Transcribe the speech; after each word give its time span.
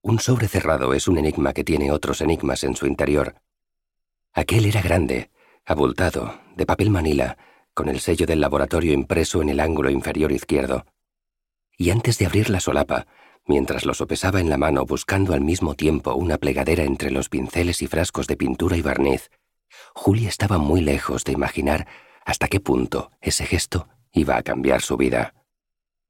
Un 0.00 0.20
sobre 0.20 0.46
cerrado 0.46 0.94
es 0.94 1.08
un 1.08 1.18
enigma 1.18 1.52
que 1.52 1.64
tiene 1.64 1.90
otros 1.90 2.20
enigmas 2.20 2.62
en 2.62 2.76
su 2.76 2.86
interior. 2.86 3.42
Aquel 4.32 4.66
era 4.66 4.80
grande, 4.80 5.30
abultado, 5.64 6.38
de 6.56 6.66
papel 6.66 6.90
manila, 6.90 7.36
con 7.74 7.88
el 7.88 7.98
sello 7.98 8.24
del 8.24 8.40
laboratorio 8.40 8.92
impreso 8.92 9.42
en 9.42 9.48
el 9.48 9.58
ángulo 9.58 9.90
inferior 9.90 10.30
izquierdo. 10.30 10.86
Y 11.76 11.90
antes 11.90 12.18
de 12.18 12.26
abrir 12.26 12.48
la 12.48 12.60
solapa, 12.60 13.06
mientras 13.44 13.84
lo 13.84 13.94
sopesaba 13.94 14.40
en 14.40 14.50
la 14.50 14.56
mano 14.56 14.84
buscando 14.84 15.34
al 15.34 15.40
mismo 15.40 15.74
tiempo 15.74 16.14
una 16.14 16.38
plegadera 16.38 16.84
entre 16.84 17.10
los 17.10 17.28
pinceles 17.28 17.82
y 17.82 17.88
frascos 17.88 18.28
de 18.28 18.36
pintura 18.36 18.76
y 18.76 18.82
barniz, 18.82 19.30
Julia 19.94 20.28
estaba 20.28 20.58
muy 20.58 20.80
lejos 20.80 21.24
de 21.24 21.32
imaginar 21.32 21.88
hasta 22.24 22.46
qué 22.46 22.60
punto 22.60 23.10
ese 23.20 23.46
gesto 23.46 23.88
iba 24.12 24.36
a 24.36 24.42
cambiar 24.42 24.80
su 24.80 24.96
vida. 24.96 25.34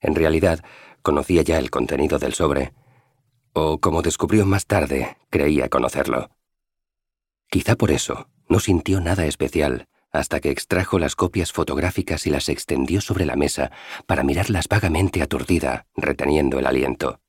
En 0.00 0.14
realidad, 0.14 0.64
conocía 1.02 1.42
ya 1.42 1.58
el 1.58 1.70
contenido 1.70 2.18
del 2.18 2.34
sobre, 2.34 2.72
o 3.52 3.78
como 3.78 4.02
descubrió 4.02 4.46
más 4.46 4.66
tarde, 4.66 5.16
creía 5.30 5.68
conocerlo. 5.68 6.30
Quizá 7.50 7.76
por 7.76 7.90
eso 7.90 8.28
no 8.48 8.60
sintió 8.60 9.00
nada 9.00 9.26
especial 9.26 9.88
hasta 10.10 10.40
que 10.40 10.50
extrajo 10.50 10.98
las 10.98 11.16
copias 11.16 11.52
fotográficas 11.52 12.26
y 12.26 12.30
las 12.30 12.48
extendió 12.48 13.00
sobre 13.00 13.24
la 13.24 13.34
mesa 13.34 13.72
para 14.06 14.22
mirarlas 14.22 14.68
vagamente 14.68 15.22
aturdida, 15.22 15.86
reteniendo 15.96 16.58
el 16.58 16.66
aliento. 16.66 17.20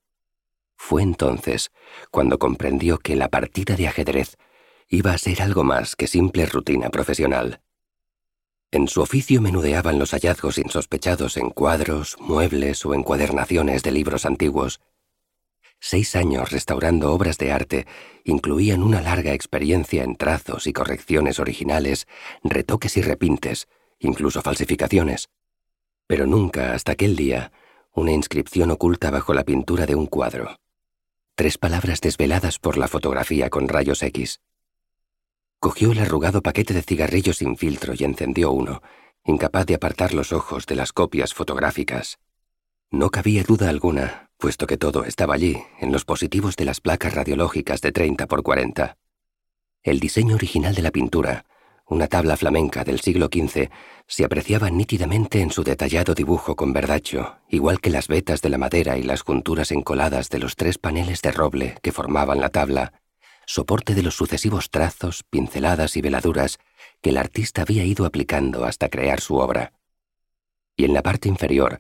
Fue 0.76 1.02
entonces 1.02 1.72
cuando 2.12 2.40
comprendió 2.40 2.98
que 2.98 3.16
la 3.16 3.30
partida 3.30 3.76
de 3.76 3.88
ajedrez 3.88 4.38
iba 4.90 5.14
a 5.14 5.18
ser 5.18 5.42
algo 5.42 5.64
más 5.64 5.96
que 5.96 6.08
simple 6.08 6.46
rutina 6.46 6.90
profesional. 6.90 7.62
En 8.70 8.88
su 8.88 9.02
oficio 9.02 9.40
menudeaban 9.40 9.98
los 9.98 10.12
hallazgos 10.12 10.58
insospechados 10.58 11.38
en 11.38 11.52
cuadros, 11.52 12.18
muebles 12.20 12.86
o 12.86 12.94
encuadernaciones 12.94 13.84
de 13.84 13.92
libros 13.92 14.26
antiguos. 14.26 14.82
Seis 15.86 16.16
años 16.16 16.50
restaurando 16.50 17.12
obras 17.12 17.38
de 17.38 17.52
arte 17.52 17.86
incluían 18.24 18.82
una 18.82 19.02
larga 19.02 19.34
experiencia 19.34 20.06
en 20.06 20.16
trazos 20.16 20.66
y 20.66 20.72
correcciones 20.72 21.42
originales, 21.42 22.08
retoques 22.42 22.96
y 22.96 23.02
repintes, 23.02 23.68
incluso 24.00 24.42
falsificaciones. 24.42 25.28
Pero 26.08 26.26
nunca 26.26 26.74
hasta 26.74 26.94
aquel 26.94 27.18
día 27.18 27.52
una 27.92 28.14
inscripción 28.14 28.72
oculta 28.72 29.12
bajo 29.12 29.34
la 29.34 29.44
pintura 29.44 29.86
de 29.86 29.96
un 29.96 30.06
cuadro. 30.06 30.56
Tres 31.36 31.58
palabras 31.58 32.00
desveladas 32.00 32.60
por 32.60 32.78
la 32.78 32.88
fotografía 32.88 33.50
con 33.50 33.68
rayos 33.68 34.04
X. 34.04 34.40
Cogió 35.60 35.92
el 35.92 36.00
arrugado 36.00 36.42
paquete 36.42 36.74
de 36.74 36.82
cigarrillos 36.82 37.40
sin 37.40 37.58
filtro 37.58 37.94
y 37.94 38.06
encendió 38.06 38.52
uno, 38.54 38.82
incapaz 39.26 39.66
de 39.66 39.76
apartar 39.76 40.14
los 40.14 40.32
ojos 40.32 40.66
de 40.66 40.76
las 40.76 40.94
copias 40.94 41.34
fotográficas. 41.34 42.20
No 42.90 43.10
cabía 43.10 43.44
duda 43.44 43.68
alguna, 43.68 44.30
puesto 44.44 44.68
que 44.68 44.76
todo 44.76 45.06
estaba 45.06 45.36
allí, 45.36 45.64
en 45.80 45.94
los 45.94 46.04
positivos 46.04 46.58
de 46.58 46.66
las 46.66 46.82
placas 46.82 47.14
radiológicas 47.14 47.80
de 47.80 47.94
30 47.94 48.28
por 48.28 48.44
40. 48.44 48.98
El 49.84 50.02
diseño 50.02 50.36
original 50.36 50.76
de 50.76 50.82
la 50.82 50.92
pintura, 50.92 51.46
una 51.86 52.08
tabla 52.08 52.36
flamenca 52.36 52.84
del 52.84 53.00
siglo 53.00 53.30
XV, 53.32 53.70
se 54.06 54.26
apreciaba 54.26 54.70
nítidamente 54.70 55.40
en 55.40 55.50
su 55.50 55.64
detallado 55.64 56.14
dibujo 56.14 56.58
con 56.58 56.74
verdacho, 56.74 57.38
igual 57.48 57.80
que 57.80 57.90
las 57.90 58.10
vetas 58.10 58.42
de 58.42 58.50
la 58.50 58.58
madera 58.58 58.98
y 58.98 59.04
las 59.04 59.22
junturas 59.22 59.72
encoladas 59.72 60.30
de 60.30 60.40
los 60.40 60.58
tres 60.58 60.78
paneles 60.78 61.22
de 61.22 61.32
roble 61.32 61.78
que 61.82 61.94
formaban 61.94 62.42
la 62.42 62.50
tabla, 62.50 63.02
soporte 63.46 63.96
de 63.96 64.04
los 64.04 64.16
sucesivos 64.16 64.70
trazos, 64.72 65.24
pinceladas 65.24 65.96
y 65.96 66.02
veladuras 66.02 66.60
que 67.02 67.12
el 67.12 67.18
artista 67.18 67.62
había 67.62 67.86
ido 67.86 68.06
aplicando 68.06 68.66
hasta 68.66 68.90
crear 68.90 69.22
su 69.22 69.38
obra. 69.38 69.72
Y 70.76 70.84
en 70.84 70.94
la 70.94 71.02
parte 71.02 71.30
inferior, 71.30 71.80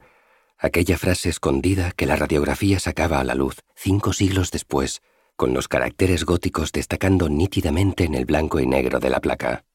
aquella 0.63 0.97
frase 0.97 1.29
escondida 1.29 1.91
que 1.91 2.07
la 2.07 2.15
radiografía 2.15 2.79
sacaba 2.79 3.19
a 3.19 3.23
la 3.23 3.35
luz 3.35 3.57
cinco 3.75 4.13
siglos 4.13 4.49
después, 4.49 5.03
con 5.35 5.53
los 5.53 5.67
caracteres 5.67 6.23
góticos 6.25 6.71
destacando 6.71 7.29
nítidamente 7.29 8.05
en 8.05 8.15
el 8.15 8.25
blanco 8.25 8.59
y 8.59 8.65
negro 8.65 8.99
de 8.99 9.09
la 9.09 9.19
placa. 9.19 9.65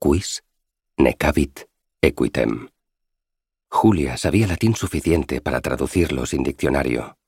Quis 0.00 0.44
necavit 0.96 1.68
equitem. 2.00 2.68
Julia 3.68 4.16
sabía 4.16 4.46
latín 4.46 4.76
suficiente 4.76 5.40
para 5.40 5.60
traducirlo 5.60 6.24
sin 6.24 6.44
diccionario. 6.44 7.18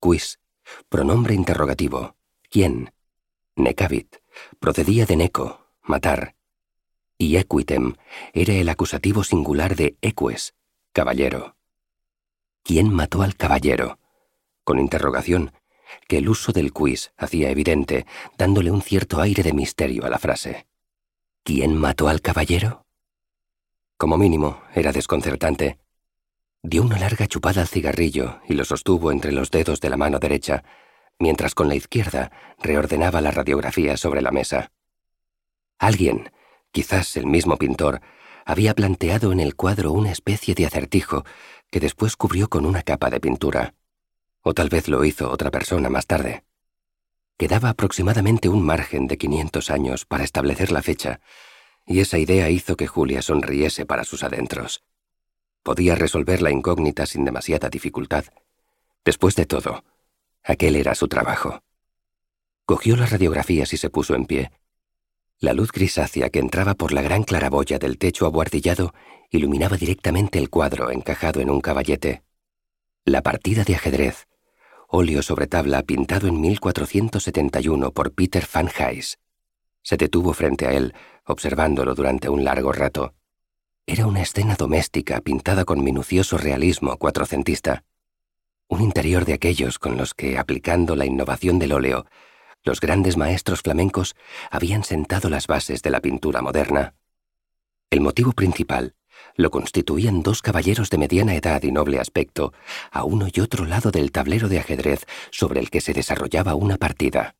Quis, 0.00 0.40
pronombre 0.88 1.34
interrogativo. 1.34 2.16
¿Quién? 2.50 2.92
Necavit 3.56 4.16
procedía 4.58 5.04
de 5.04 5.16
neco, 5.16 5.66
matar, 5.82 6.34
y 7.18 7.36
equitem 7.36 7.94
era 8.32 8.54
el 8.54 8.68
acusativo 8.68 9.22
singular 9.22 9.76
de 9.76 9.96
eques, 10.00 10.54
caballero. 10.92 11.56
¿Quién 12.64 12.92
mató 12.92 13.22
al 13.22 13.36
caballero? 13.36 13.98
Con 14.62 14.78
interrogación, 14.78 15.52
que 16.06 16.18
el 16.18 16.28
uso 16.28 16.52
del 16.52 16.72
quiz 16.72 17.12
hacía 17.16 17.50
evidente, 17.50 18.06
dándole 18.38 18.70
un 18.70 18.82
cierto 18.82 19.20
aire 19.20 19.42
de 19.42 19.52
misterio 19.52 20.04
a 20.04 20.10
la 20.10 20.18
frase. 20.18 20.66
¿Quién 21.42 21.76
mató 21.76 22.08
al 22.08 22.20
caballero? 22.20 22.86
Como 23.96 24.16
mínimo, 24.16 24.62
era 24.74 24.92
desconcertante. 24.92 25.78
Dio 26.62 26.82
una 26.82 26.98
larga 26.98 27.26
chupada 27.26 27.62
al 27.62 27.68
cigarrillo 27.68 28.40
y 28.48 28.54
lo 28.54 28.64
sostuvo 28.64 29.10
entre 29.10 29.32
los 29.32 29.50
dedos 29.50 29.80
de 29.80 29.90
la 29.90 29.96
mano 29.96 30.20
derecha, 30.20 30.62
mientras 31.18 31.56
con 31.56 31.66
la 31.66 31.74
izquierda 31.74 32.30
reordenaba 32.60 33.20
la 33.20 33.32
radiografía 33.32 33.96
sobre 33.96 34.22
la 34.22 34.30
mesa. 34.30 34.70
Alguien, 35.78 36.30
quizás 36.70 37.16
el 37.16 37.26
mismo 37.26 37.56
pintor, 37.56 38.00
había 38.44 38.74
planteado 38.74 39.32
en 39.32 39.40
el 39.40 39.54
cuadro 39.54 39.92
una 39.92 40.12
especie 40.12 40.54
de 40.54 40.66
acertijo 40.66 41.24
que 41.70 41.80
después 41.80 42.16
cubrió 42.16 42.48
con 42.48 42.66
una 42.66 42.82
capa 42.82 43.10
de 43.10 43.20
pintura. 43.20 43.74
O 44.42 44.54
tal 44.54 44.68
vez 44.68 44.88
lo 44.88 45.04
hizo 45.04 45.30
otra 45.30 45.50
persona 45.50 45.88
más 45.88 46.06
tarde. 46.06 46.44
Quedaba 47.36 47.70
aproximadamente 47.70 48.48
un 48.48 48.64
margen 48.64 49.06
de 49.06 49.18
500 49.18 49.70
años 49.70 50.04
para 50.04 50.24
establecer 50.24 50.70
la 50.70 50.82
fecha, 50.82 51.20
y 51.86 52.00
esa 52.00 52.18
idea 52.18 52.50
hizo 52.50 52.76
que 52.76 52.86
Julia 52.86 53.22
sonriese 53.22 53.86
para 53.86 54.04
sus 54.04 54.22
adentros. 54.22 54.82
Podía 55.62 55.94
resolver 55.94 56.42
la 56.42 56.50
incógnita 56.50 57.06
sin 57.06 57.24
demasiada 57.24 57.68
dificultad. 57.68 58.24
Después 59.04 59.34
de 59.34 59.46
todo, 59.46 59.82
Aquel 60.44 60.74
era 60.76 60.94
su 60.94 61.06
trabajo. 61.06 61.62
Cogió 62.64 62.96
las 62.96 63.10
radiografías 63.10 63.72
y 63.72 63.76
se 63.76 63.90
puso 63.90 64.14
en 64.14 64.26
pie. 64.26 64.50
La 65.42 65.54
luz 65.54 65.72
grisácea 65.72 66.30
que 66.30 66.38
entraba 66.38 66.74
por 66.74 66.92
la 66.92 67.02
gran 67.02 67.24
claraboya 67.24 67.80
del 67.80 67.98
techo 67.98 68.26
abuhardillado 68.26 68.94
iluminaba 69.28 69.76
directamente 69.76 70.38
el 70.38 70.50
cuadro 70.50 70.92
encajado 70.92 71.40
en 71.40 71.50
un 71.50 71.60
caballete. 71.60 72.22
La 73.04 73.22
partida 73.22 73.64
de 73.64 73.74
ajedrez, 73.74 74.28
óleo 74.86 75.20
sobre 75.20 75.48
tabla 75.48 75.82
pintado 75.82 76.28
en 76.28 76.40
1471 76.40 77.90
por 77.90 78.12
Peter 78.12 78.46
van 78.54 78.68
Heys. 78.68 79.18
Se 79.82 79.96
detuvo 79.96 80.32
frente 80.32 80.68
a 80.68 80.74
él, 80.74 80.94
observándolo 81.24 81.96
durante 81.96 82.28
un 82.28 82.44
largo 82.44 82.70
rato. 82.70 83.14
Era 83.84 84.06
una 84.06 84.22
escena 84.22 84.54
doméstica 84.54 85.20
pintada 85.22 85.64
con 85.64 85.82
minucioso 85.82 86.38
realismo 86.38 86.96
cuatrocentista 86.98 87.82
un 88.72 88.80
interior 88.80 89.26
de 89.26 89.34
aquellos 89.34 89.78
con 89.78 89.98
los 89.98 90.14
que, 90.14 90.38
aplicando 90.38 90.96
la 90.96 91.04
innovación 91.04 91.58
del 91.58 91.72
óleo, 91.72 92.06
los 92.64 92.80
grandes 92.80 93.16
maestros 93.16 93.62
flamencos 93.62 94.14
habían 94.50 94.84
sentado 94.84 95.28
las 95.28 95.46
bases 95.46 95.82
de 95.82 95.90
la 95.90 96.00
pintura 96.00 96.42
moderna. 96.42 96.94
El 97.90 98.00
motivo 98.00 98.32
principal 98.32 98.94
lo 99.36 99.50
constituían 99.50 100.22
dos 100.22 100.42
caballeros 100.42 100.90
de 100.90 100.98
mediana 100.98 101.34
edad 101.34 101.62
y 101.62 101.72
noble 101.72 101.98
aspecto, 101.98 102.52
a 102.90 103.04
uno 103.04 103.26
y 103.32 103.40
otro 103.40 103.64
lado 103.64 103.90
del 103.90 104.12
tablero 104.12 104.48
de 104.48 104.58
ajedrez 104.58 105.06
sobre 105.30 105.60
el 105.60 105.70
que 105.70 105.80
se 105.80 105.92
desarrollaba 105.92 106.54
una 106.54 106.76
partida. 106.76 107.36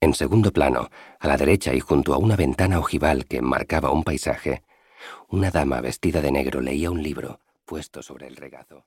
En 0.00 0.14
segundo 0.14 0.52
plano, 0.52 0.90
a 1.18 1.26
la 1.26 1.36
derecha 1.36 1.74
y 1.74 1.80
junto 1.80 2.14
a 2.14 2.18
una 2.18 2.36
ventana 2.36 2.78
ojival 2.78 3.26
que 3.26 3.38
enmarcaba 3.38 3.90
un 3.90 4.04
paisaje, 4.04 4.62
una 5.28 5.50
dama 5.50 5.80
vestida 5.80 6.20
de 6.20 6.30
negro 6.30 6.60
leía 6.60 6.90
un 6.90 7.02
libro 7.02 7.40
puesto 7.64 8.02
sobre 8.02 8.26
el 8.26 8.36
regazo. 8.36 8.86